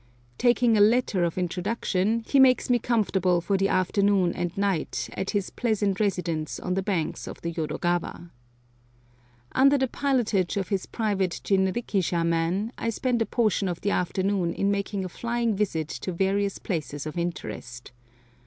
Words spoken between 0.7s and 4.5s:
a letter of introduction he makes me comfortable for the afternoon